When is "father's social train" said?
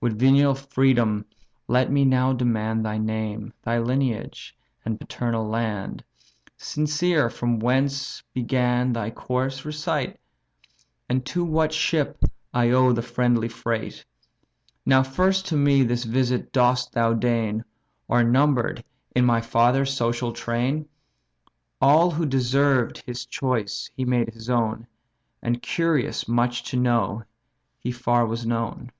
19.40-20.86